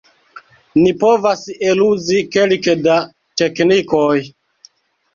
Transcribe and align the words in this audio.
Ni 0.79 0.93
povas 1.03 1.43
eluzi 1.73 2.25
kelke 2.39 2.77
da 2.89 2.99
teknikoj. 3.45 4.19